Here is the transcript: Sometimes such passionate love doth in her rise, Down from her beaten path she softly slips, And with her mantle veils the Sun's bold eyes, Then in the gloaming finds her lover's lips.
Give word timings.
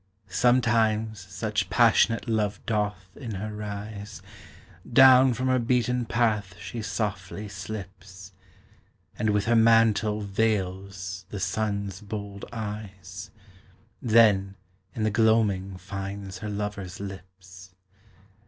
Sometimes 0.29 1.19
such 1.19 1.69
passionate 1.69 2.27
love 2.27 2.59
doth 2.65 3.15
in 3.15 3.35
her 3.35 3.55
rise, 3.55 4.23
Down 4.91 5.31
from 5.35 5.47
her 5.47 5.59
beaten 5.59 6.05
path 6.07 6.55
she 6.59 6.81
softly 6.81 7.47
slips, 7.47 8.31
And 9.19 9.29
with 9.29 9.45
her 9.45 9.55
mantle 9.55 10.21
veils 10.21 11.27
the 11.29 11.39
Sun's 11.39 12.01
bold 12.01 12.45
eyes, 12.51 13.29
Then 14.01 14.55
in 14.95 15.03
the 15.03 15.11
gloaming 15.11 15.77
finds 15.77 16.39
her 16.39 16.49
lover's 16.49 16.99
lips. 16.99 17.75